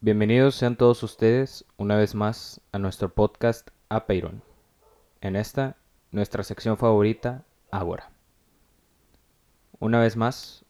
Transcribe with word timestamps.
Bienvenidos 0.00 0.54
sean 0.54 0.76
todos 0.76 1.02
ustedes 1.02 1.64
una 1.76 1.96
vez 1.96 2.14
más 2.14 2.60
a 2.70 2.78
nuestro 2.78 3.08
podcast 3.08 3.70
Apeiron. 3.88 4.44
En 5.20 5.34
esta, 5.34 5.76
nuestra 6.12 6.44
sección 6.44 6.76
favorita, 6.76 7.44
Ágora. 7.72 8.08
Una 9.80 9.98
vez 9.98 10.16
más, 10.16 10.64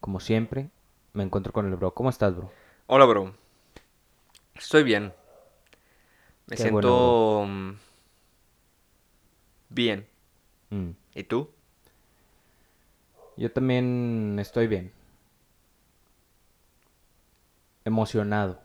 como 0.00 0.20
siempre, 0.20 0.68
me 1.14 1.22
encuentro 1.22 1.50
con 1.54 1.66
el 1.66 1.76
bro. 1.76 1.94
¿Cómo 1.94 2.10
estás, 2.10 2.36
bro? 2.36 2.52
Hola, 2.88 3.06
bro. 3.06 3.32
Estoy 4.54 4.82
bien. 4.82 5.14
Me 6.46 6.56
Qué 6.56 6.64
siento 6.64 7.46
mm, 7.48 7.70
bien. 9.70 10.06
Mm. 10.68 10.90
¿Y 11.14 11.24
tú? 11.24 11.48
Yo 13.38 13.50
también 13.50 14.36
estoy 14.38 14.66
bien. 14.66 14.92
Emocionado 17.88 18.60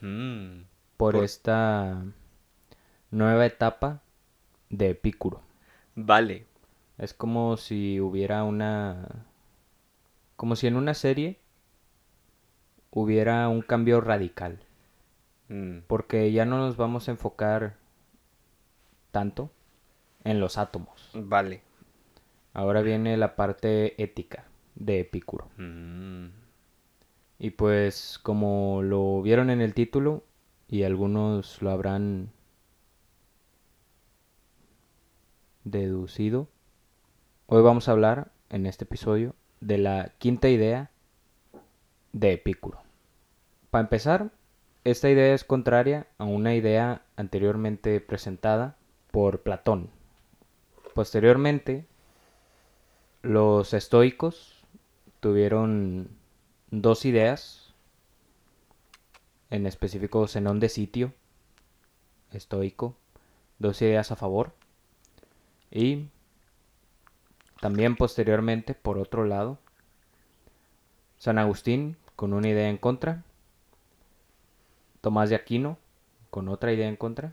Mm, 0.00 0.62
por 0.96 1.14
Por- 1.14 1.24
esta 1.24 2.02
nueva 3.10 3.44
etapa 3.44 4.00
de 4.70 4.90
Epicuro. 4.90 5.42
Vale. 5.94 6.46
Es 6.96 7.12
como 7.12 7.56
si 7.58 8.00
hubiera 8.00 8.44
una... 8.44 9.26
Como 10.36 10.56
si 10.56 10.66
en 10.68 10.76
una 10.76 10.94
serie 10.94 11.38
hubiera 12.90 13.48
un 13.48 13.60
cambio 13.62 14.00
radical. 14.00 14.60
Mm, 15.48 15.80
Porque 15.86 16.32
ya 16.32 16.44
no 16.46 16.58
nos 16.58 16.76
vamos 16.76 17.08
a 17.08 17.10
enfocar 17.12 17.76
tanto 19.10 19.50
en 20.24 20.40
los 20.40 20.56
átomos. 20.56 21.10
Vale. 21.14 21.62
Ahora 22.54 22.80
viene 22.82 23.16
la 23.16 23.36
parte 23.36 24.02
ética 24.02 24.44
de 24.74 25.00
Epicuro. 25.00 25.48
Mm, 25.56 26.26
Y 27.42 27.52
pues 27.52 28.18
como 28.22 28.82
lo 28.82 29.22
vieron 29.22 29.48
en 29.48 29.62
el 29.62 29.72
título 29.72 30.22
y 30.68 30.82
algunos 30.82 31.62
lo 31.62 31.70
habrán 31.70 32.32
deducido, 35.64 36.48
hoy 37.46 37.62
vamos 37.62 37.88
a 37.88 37.92
hablar 37.92 38.30
en 38.50 38.66
este 38.66 38.84
episodio 38.84 39.34
de 39.60 39.78
la 39.78 40.12
quinta 40.18 40.50
idea 40.50 40.90
de 42.12 42.34
Epicuro. 42.34 42.82
Para 43.70 43.84
empezar, 43.84 44.32
esta 44.84 45.08
idea 45.08 45.32
es 45.32 45.42
contraria 45.42 46.08
a 46.18 46.24
una 46.24 46.54
idea 46.54 47.06
anteriormente 47.16 48.02
presentada 48.02 48.76
por 49.12 49.40
Platón. 49.40 49.88
Posteriormente, 50.94 51.86
los 53.22 53.72
estoicos 53.72 54.62
tuvieron 55.20 56.19
dos 56.70 57.04
ideas, 57.04 57.74
en 59.50 59.66
específico 59.66 60.26
Zenón 60.28 60.60
de 60.60 60.68
Sitio, 60.68 61.12
estoico, 62.32 62.94
dos 63.58 63.80
ideas 63.82 64.10
a 64.12 64.16
favor. 64.16 64.52
Y 65.70 66.06
también 67.60 67.96
posteriormente, 67.96 68.74
por 68.74 68.98
otro 68.98 69.24
lado, 69.24 69.58
San 71.18 71.38
Agustín 71.38 71.96
con 72.16 72.32
una 72.32 72.48
idea 72.48 72.68
en 72.68 72.78
contra, 72.78 73.24
Tomás 75.00 75.30
de 75.30 75.36
Aquino 75.36 75.78
con 76.30 76.48
otra 76.48 76.72
idea 76.72 76.88
en 76.88 76.96
contra 76.96 77.32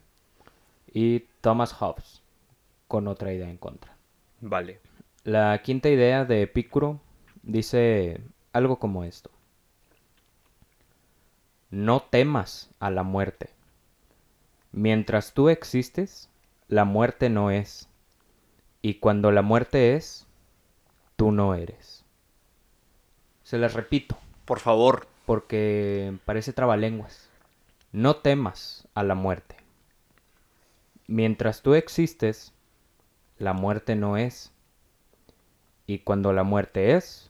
y 0.92 1.20
Thomas 1.42 1.74
Hobbes 1.74 2.22
con 2.88 3.08
otra 3.08 3.34
idea 3.34 3.50
en 3.50 3.58
contra. 3.58 3.96
Vale. 4.42 4.80
La 5.24 5.62
quinta 5.62 5.90
idea 5.90 6.26
de 6.26 6.44
Epicuro 6.44 7.02
dice 7.44 8.22
algo 8.58 8.78
como 8.80 9.04
esto. 9.04 9.30
No 11.70 12.02
temas 12.02 12.70
a 12.80 12.90
la 12.90 13.04
muerte. 13.04 13.50
Mientras 14.72 15.34
tú 15.34 15.50
existes, 15.50 16.30
la 16.68 16.86
muerte 16.86 17.30
no 17.30 17.52
es. 17.52 17.88
Y 18.82 18.96
cuando 18.96 19.32
la 19.32 19.42
muerte 19.42 19.96
es, 19.96 20.26
tú 21.16 21.32
no 21.32 21.56
eres. 21.56 22.06
Se 23.44 23.58
las 23.58 23.74
repito, 23.74 24.18
Por 24.46 24.60
favor. 24.60 25.08
porque 25.26 26.18
parece 26.26 26.54
trabalenguas. 26.54 27.30
No 27.92 28.18
temas 28.18 28.88
a 28.94 29.04
la 29.04 29.16
muerte. 29.16 29.56
Mientras 31.08 31.62
tú 31.62 31.74
existes, 31.74 32.54
la 33.38 33.54
muerte 33.54 33.96
no 33.96 34.18
es. 34.18 34.52
Y 35.86 36.00
cuando 36.00 36.34
la 36.34 36.44
muerte 36.44 36.96
es, 36.96 37.27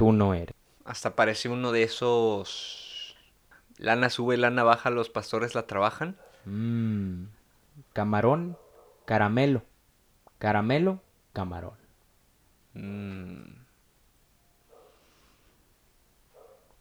tú 0.00 0.12
no 0.12 0.32
eres. 0.32 0.56
Hasta 0.86 1.14
parece 1.14 1.50
uno 1.50 1.72
de 1.72 1.82
esos... 1.82 3.14
Lana 3.76 4.08
sube, 4.08 4.38
lana 4.38 4.62
baja, 4.62 4.88
los 4.88 5.10
pastores 5.10 5.54
la 5.54 5.66
trabajan. 5.66 6.16
Mmm. 6.46 7.24
Camarón, 7.92 8.56
caramelo. 9.04 9.62
Caramelo, 10.38 11.02
camarón. 11.34 11.74
Mm. 12.72 13.42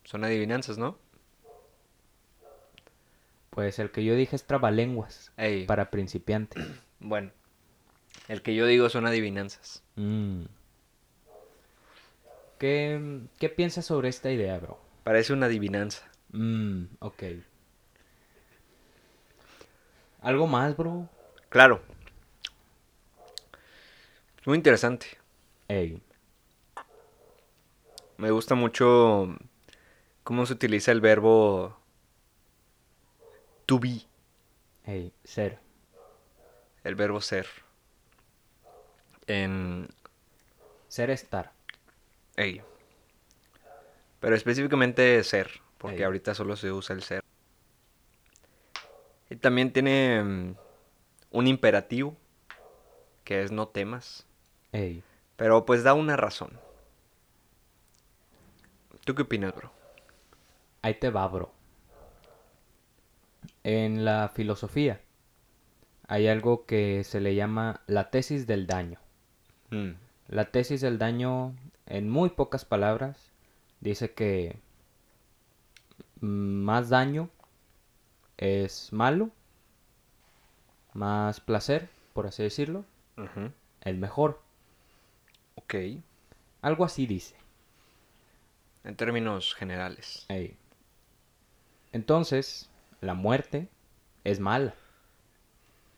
Son 0.06 0.24
adivinanzas, 0.24 0.78
¿no? 0.78 0.98
Pues 3.50 3.80
el 3.80 3.92
que 3.92 4.06
yo 4.06 4.16
dije 4.16 4.38
es 4.38 4.46
trabalenguas 4.46 5.34
Ey, 5.36 5.66
para 5.66 5.92
principiantes. 5.92 6.66
bueno. 7.02 7.32
El 8.30 8.42
que 8.44 8.56
yo 8.56 8.66
digo 8.66 8.88
son 8.88 9.08
adivinanzas. 9.08 9.84
Mm. 9.98 10.44
¿Qué, 12.60 13.22
¿Qué 13.40 13.50
piensas 13.50 13.86
sobre 13.86 14.10
esta 14.10 14.30
idea, 14.32 14.60
bro? 14.60 14.78
Parece 15.04 15.34
una 15.34 15.48
adivinanza. 15.48 16.08
Mmm, 16.32 16.84
ok. 17.00 17.24
¿Algo 20.22 20.46
más, 20.46 20.76
bro? 20.76 21.08
Claro. 21.50 21.82
Muy 24.46 24.58
interesante. 24.58 25.08
Ey. 25.68 26.02
Me 28.18 28.32
gusta 28.32 28.56
mucho 28.56 29.38
cómo 30.24 30.46
se 30.46 30.54
utiliza 30.54 30.92
el 30.92 31.00
verbo 31.00 31.78
to 33.66 33.80
be, 33.80 34.02
Ey, 34.86 35.14
ser. 35.24 35.60
el 36.84 36.96
verbo 36.96 37.22
ser. 37.22 37.48
En. 39.28 39.88
Ser 40.90 41.12
estar. 41.12 41.54
Ey. 42.40 42.62
Pero 44.20 44.36
específicamente 44.36 45.24
ser, 45.24 45.62
porque 45.78 45.98
Ey. 45.98 46.04
ahorita 46.04 46.34
solo 46.34 46.56
se 46.56 46.72
usa 46.72 46.96
el 46.96 47.04
ser. 47.04 47.24
Y 49.30 49.36
también 49.36 49.72
tiene 49.72 50.24
mm, 50.24 50.56
un 51.32 51.48
imperativo, 51.48 52.18
que 53.24 53.44
es 53.44 53.52
no 53.52 53.68
temas. 53.68 54.26
Ey. 54.72 55.04
Pero 55.36 55.66
pues 55.66 55.84
da 55.84 55.94
una 55.94 56.18
razón. 56.18 56.60
¿Tú 59.06 59.16
qué 59.16 59.22
opinas, 59.24 59.56
bro? 59.56 59.72
Ahí 60.82 60.96
te 60.96 61.10
va, 61.10 61.28
bro. 61.28 61.52
En 63.64 64.06
la 64.06 64.30
filosofía 64.34 65.02
hay 66.08 66.28
algo 66.28 66.66
que 66.66 67.04
se 67.04 67.20
le 67.20 67.36
llama 67.36 67.82
la 67.88 68.10
tesis 68.10 68.48
del 68.48 68.68
daño. 68.68 69.00
Mm, 69.70 69.92
La 70.30 70.46
tesis 70.52 70.82
del 70.82 70.98
daño, 70.98 71.56
en 71.90 72.10
muy 72.10 72.30
pocas 72.30 72.64
palabras, 72.66 73.32
dice 73.82 74.14
que 74.14 74.58
más 76.22 76.90
daño 76.90 77.30
es 78.38 78.94
malo, 78.94 79.32
más 80.94 81.40
placer, 81.40 81.90
por 82.14 82.28
así 82.28 82.44
decirlo, 82.44 82.86
ujú. 83.18 83.52
el 83.82 83.98
mejor. 83.98 84.42
Ok. 85.56 85.76
Algo 86.62 86.86
así 86.86 87.06
dice. 87.06 87.36
En 88.84 88.96
términos 88.96 89.54
generales. 89.56 90.26
Entonces, 91.92 92.70
la 93.02 93.14
muerte 93.14 93.68
es 94.24 94.40
mala. 94.40 94.76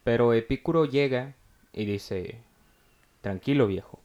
Pero 0.04 0.34
Epicuro 0.34 0.86
llega 0.86 1.36
y 1.74 1.86
dice, 1.86 2.42
tranquilo 3.22 3.68
viejo, 3.68 4.01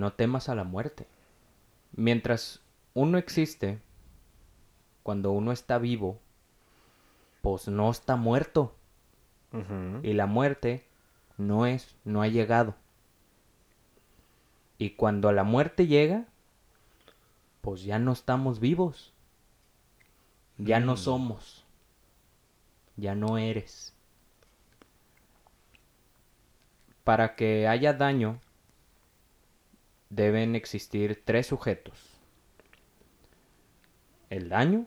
no 0.00 0.12
temas 0.12 0.48
a 0.48 0.54
la 0.54 0.64
muerte. 0.64 1.06
Mientras 1.94 2.60
uno 2.94 3.18
existe, 3.18 3.80
cuando 5.02 5.30
uno 5.32 5.52
está 5.52 5.78
vivo, 5.78 6.18
pues 7.42 7.68
no 7.68 7.90
está 7.90 8.16
muerto. 8.16 8.74
Y 10.02 10.12
la 10.12 10.26
muerte 10.26 10.84
no 11.36 11.66
es, 11.66 11.96
no 12.04 12.22
ha 12.22 12.28
llegado. 12.28 12.74
Y 14.78 14.90
cuando 14.90 15.32
la 15.32 15.42
muerte 15.42 15.86
llega, 15.88 16.24
pues 17.60 17.82
ya 17.82 17.98
no 17.98 18.12
estamos 18.12 18.60
vivos. 18.60 19.12
Ya 20.56 20.78
no 20.80 20.94
Mm. 20.94 20.96
somos. 20.98 21.64
Ya 22.96 23.14
no 23.14 23.38
eres. 23.38 23.92
Para 27.04 27.34
que 27.34 27.66
haya 27.66 27.92
daño, 27.92 28.40
deben 30.10 30.54
existir 30.54 31.22
tres 31.24 31.46
sujetos. 31.46 32.20
el 34.30 34.48
daño, 34.48 34.86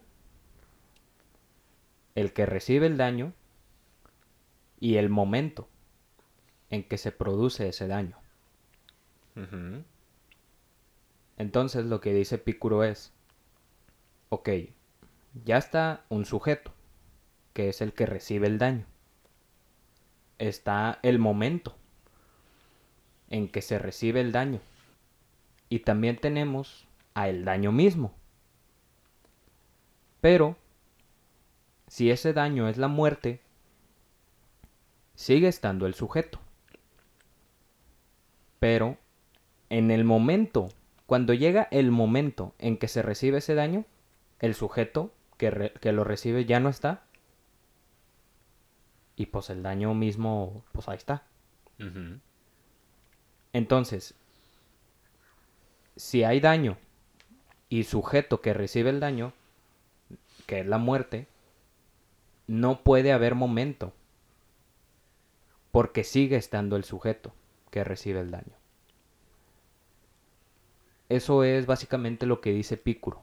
el 2.16 2.34
que 2.34 2.46
recibe 2.46 2.88
el 2.88 2.98
daño 2.98 3.34
y 4.80 4.96
el 4.96 5.10
momento 5.10 5.68
en 6.70 6.84
que 6.84 6.98
se 6.98 7.12
produce 7.12 7.68
ese 7.68 7.88
daño. 7.88 8.18
Entonces 11.38 11.86
lo 11.86 12.00
que 12.00 12.14
dice 12.14 12.36
Epicuro 12.36 12.84
es, 12.84 13.12
ok, 14.30 14.50
ya 15.44 15.58
está 15.58 16.06
un 16.10 16.26
sujeto, 16.26 16.72
que 17.54 17.69
es 17.69 17.81
el 17.81 17.94
que 17.94 18.06
recibe 18.06 18.48
el 18.48 18.58
daño. 18.58 18.86
Está 20.40 21.00
el 21.04 21.19
momento 21.19 21.76
en 23.30 23.50
que 23.50 23.62
se 23.62 23.78
recibe 23.78 24.22
el 24.22 24.31
daño. 24.31 24.62
Y 25.74 25.80
también 25.80 26.18
tenemos 26.18 26.86
a 27.16 27.30
el 27.30 27.46
daño 27.46 27.72
mismo. 27.72 28.14
Pero, 30.22 30.56
si 31.88 32.12
ese 32.12 32.31
daño 32.31 32.70
es 32.70 32.78
la 32.78 32.88
muerte, 32.88 33.42
sigue 35.16 35.48
estando 35.48 35.88
el 35.88 35.96
sujeto. 35.96 36.40
Pero, 38.60 39.00
en 39.72 39.90
el 39.90 40.04
momento, 40.04 40.70
cuando 41.08 41.34
llega 41.34 41.68
el 41.72 41.90
momento 41.90 42.54
en 42.60 42.78
que 42.78 42.88
se 42.88 43.02
recibe 43.02 43.40
ese 43.40 43.56
daño, 43.56 43.84
el 44.42 44.54
sujeto 44.54 45.12
que, 45.40 45.50
re- 45.50 45.74
que 45.81 45.92
lo 45.92 46.04
recibe 46.04 46.46
ya 46.46 46.60
no 46.60 46.69
está. 46.69 47.02
Y 49.16 49.26
pues 49.26 49.50
el 49.50 49.64
daño 49.64 49.96
mismo, 49.96 50.64
pues 50.72 50.88
ahí 50.88 50.98
está. 50.98 51.24
Entonces, 53.54 54.14
si 55.95 56.24
hay 56.24 56.40
daño 56.40 56.78
y 57.69 57.84
sujeto 57.84 58.42
que 58.42 58.54
recibe 58.54 58.90
el 58.90 59.00
daño, 59.00 59.34
que 60.45 60.60
es 60.60 60.68
la 60.68 60.78
muerte, 60.78 61.28
no 62.48 62.84
puede 62.84 63.12
haber 63.12 63.36
momento. 63.36 63.94
Porque 65.72 66.04
sigue 66.04 66.36
estando 66.36 66.75
el 66.75 66.84
sujeto 66.84 67.34
que 67.72 67.84
recibe 67.84 68.19
el 68.19 68.30
daño. 68.30 68.54
Eso 71.10 71.44
es 71.44 71.66
básicamente 71.66 72.25
lo 72.25 72.42
que 72.42 72.51
dice 72.51 72.75
Epicuro. 72.75 73.22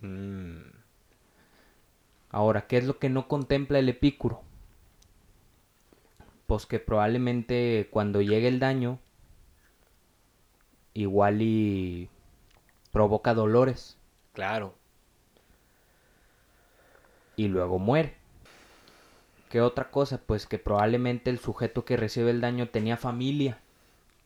Mm. 0.00 0.62
Ahora, 2.30 2.66
¿qué 2.66 2.78
es 2.78 2.84
lo 2.84 2.98
que 2.98 3.08
no 3.08 3.28
contempla 3.28 3.78
el 3.78 3.88
Epicuro? 3.88 4.42
Pues 6.46 6.66
que 6.66 6.78
probablemente 6.78 7.88
cuando 7.90 8.20
llegue 8.20 8.48
el 8.48 8.60
daño, 8.60 8.98
igual 10.94 11.42
y 11.42 12.08
provoca 12.92 13.34
dolores 13.34 13.98
Claro. 14.32 14.74
y 17.36 17.48
luego 17.48 17.78
muere. 17.78 18.14
¿Qué 19.50 19.60
otra 19.60 19.90
cosa? 19.90 20.18
Pues 20.24 20.46
que 20.46 20.58
probablemente 20.58 21.30
el 21.30 21.38
sujeto 21.38 21.84
que 21.84 21.96
recibe 21.96 22.30
el 22.30 22.40
daño 22.40 22.68
tenía 22.68 22.96
familia 22.96 23.58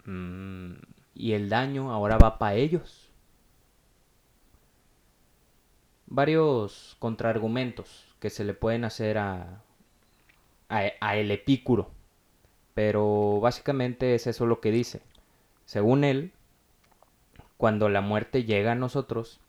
Mm. 0.05 0.75
y 1.15 1.33
el 1.33 1.49
daño 1.51 1.93
ahora 1.93 2.17
va 2.17 2.39
para 2.39 2.55
ellos. 2.55 3.11
Varios 6.07 6.97
contraargumentos 6.99 8.07
que 8.21 8.31
se 8.31 8.45
le 8.45 8.55
pueden 8.55 8.85
hacer 8.85 9.19
a, 9.19 9.63
a, 10.71 10.83
a 11.01 11.17
el 11.17 11.31
epicuro, 11.31 11.91
pero 12.75 13.41
básicamente 13.41 14.15
es 14.15 14.27
eso 14.27 14.47
lo 14.47 14.61
que 14.61 14.71
dice. 14.71 15.03
Según 15.67 16.05
él, 16.05 16.33
cuando 17.59 17.91
la 17.91 18.01
muerte 18.01 18.45
llega 18.45 18.73
a 18.73 18.77
nosotros, 18.77 19.41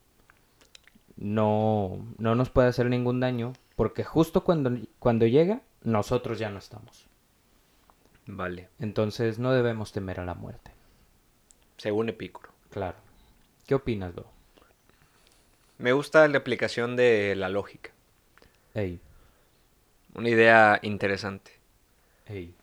no, 1.16 2.06
no 2.18 2.36
nos 2.36 2.50
puede 2.50 2.68
hacer 2.68 2.88
ningún 2.88 3.20
daño, 3.22 3.54
porque 3.78 4.04
justo 4.04 4.44
cuando, 4.44 4.72
cuando 5.00 5.26
llega, 5.26 5.62
nosotros 5.84 6.40
ya 6.40 6.50
no 6.50 6.60
estamos. 6.60 7.08
Vale. 8.26 8.68
Entonces 8.80 9.40
no 9.40 9.54
debemos 9.54 9.92
temer 9.92 10.20
a 10.20 10.26
la 10.26 10.34
muerte. 10.34 10.72
Según 11.78 12.10
Epicuro. 12.10 12.50
Claro. 12.72 12.98
¿Qué 13.66 13.76
opinas, 13.76 14.14
bro? 14.14 14.28
Me 15.78 15.94
gusta 15.94 16.28
la 16.28 16.38
aplicación 16.40 16.96
de 16.96 17.36
la 17.36 17.48
lógica. 17.50 17.92
Ey, 18.74 19.00
Una 20.14 20.30
idea 20.30 20.80
interesante. 20.82 21.60
ey. 22.26 22.54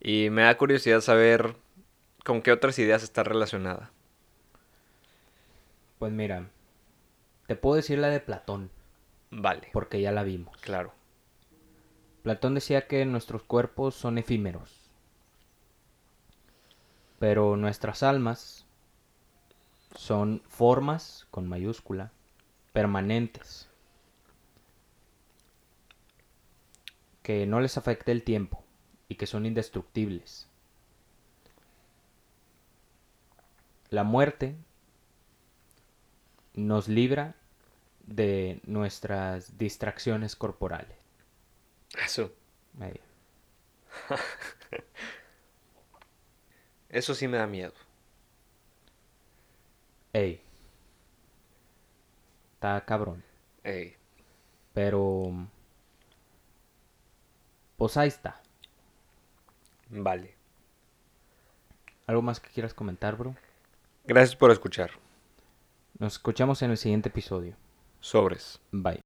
Y 0.00 0.30
me 0.30 0.42
da 0.42 0.56
curiosidad 0.56 1.00
saber 1.00 1.54
con 2.24 2.42
qué 2.42 2.52
otras 2.52 2.78
ideas 2.78 3.02
está 3.02 3.22
relacionada. 3.22 3.90
Pues 6.00 6.14
mira, 6.14 6.48
te 7.46 7.56
puedo 7.56 7.76
decir 7.76 7.98
la 7.98 8.08
de 8.08 8.20
Platón, 8.20 8.70
Vale. 9.30 9.68
porque 9.74 10.00
ya 10.00 10.10
la 10.12 10.22
vimos. 10.22 10.56
Claro. 10.62 10.94
Platón 12.22 12.54
decía 12.54 12.86
que 12.86 13.04
nuestros 13.04 13.42
cuerpos 13.42 13.96
son 13.96 14.16
efímeros, 14.16 14.88
pero 17.18 17.58
nuestras 17.58 18.02
almas 18.02 18.64
son 19.94 20.42
formas, 20.48 21.26
con 21.30 21.46
mayúscula, 21.46 22.12
permanentes, 22.72 23.68
que 27.22 27.44
no 27.44 27.60
les 27.60 27.76
afecta 27.76 28.10
el 28.10 28.22
tiempo 28.22 28.64
y 29.06 29.16
que 29.16 29.26
son 29.26 29.44
indestructibles. 29.44 30.48
La 33.90 34.02
muerte 34.02 34.56
nos 36.66 36.88
libra 36.88 37.34
de 38.06 38.60
nuestras 38.64 39.56
distracciones 39.58 40.36
corporales. 40.36 40.96
Eso. 42.04 42.32
Eso 46.88 47.14
sí 47.14 47.28
me 47.28 47.38
da 47.38 47.46
miedo. 47.46 47.72
Ey. 50.12 50.42
Está 52.54 52.84
cabrón. 52.84 53.22
Ey. 53.62 53.96
Pero... 54.74 55.48
Pues 57.76 57.96
ahí 57.96 58.08
está. 58.08 58.42
Vale. 59.88 60.34
¿Algo 62.06 62.22
más 62.22 62.40
que 62.40 62.50
quieras 62.50 62.74
comentar, 62.74 63.16
bro? 63.16 63.34
Gracias 64.04 64.36
por 64.36 64.50
escuchar. 64.50 64.90
Nos 66.00 66.14
escuchamos 66.14 66.62
en 66.62 66.70
el 66.70 66.78
siguiente 66.78 67.10
episodio. 67.10 67.56
Sobres. 68.00 68.58
Bye. 68.72 69.00